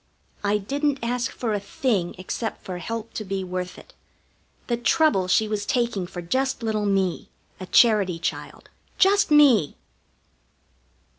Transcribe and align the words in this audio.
I 0.43 0.57
didn't 0.57 0.97
ask 1.03 1.29
for 1.29 1.53
a 1.53 1.59
thing 1.59 2.15
except 2.17 2.63
for 2.63 2.79
help 2.79 3.13
to 3.13 3.23
be 3.23 3.43
worth 3.43 3.77
it 3.77 3.93
the 4.65 4.75
trouble 4.75 5.27
she 5.27 5.47
was 5.47 5.63
taking 5.63 6.07
for 6.07 6.23
just 6.23 6.63
little 6.63 6.87
me, 6.87 7.29
a 7.59 7.67
charity 7.67 8.17
child. 8.17 8.69
Just 8.97 9.29
me! 9.29 9.75